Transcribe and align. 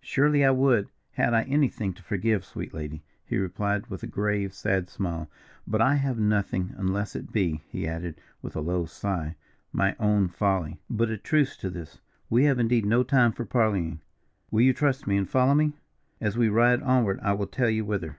"Surely 0.00 0.44
I 0.44 0.50
would, 0.50 0.88
had 1.12 1.32
I 1.32 1.42
anything 1.44 1.92
to 1.94 2.02
forgive, 2.02 2.44
sweet 2.44 2.74
lady," 2.74 3.04
he 3.24 3.36
replied, 3.36 3.86
with 3.86 4.02
a 4.02 4.08
grave, 4.08 4.52
sad 4.52 4.88
smile. 4.88 5.30
"But 5.64 5.80
I 5.80 5.94
have 5.94 6.18
nothing, 6.18 6.74
unless 6.76 7.14
it 7.14 7.30
be," 7.30 7.62
he 7.68 7.86
added, 7.86 8.20
with 8.42 8.56
a 8.56 8.60
low 8.60 8.84
sigh, 8.86 9.36
"my 9.72 9.94
own 10.00 10.26
folly. 10.26 10.80
But 10.90 11.08
a 11.10 11.16
truce 11.16 11.56
to 11.58 11.70
this, 11.70 12.00
we 12.28 12.46
have 12.46 12.58
indeed 12.58 12.84
no 12.84 13.04
time 13.04 13.30
for 13.30 13.44
parleying. 13.44 14.00
Will 14.50 14.62
you 14.62 14.72
trust 14.72 15.06
me 15.06 15.16
and 15.16 15.30
follow 15.30 15.54
me? 15.54 15.74
As 16.20 16.36
we 16.36 16.48
ride 16.48 16.82
onward 16.82 17.20
I 17.22 17.34
will 17.34 17.46
tell 17.46 17.70
you 17.70 17.84
whither." 17.84 18.16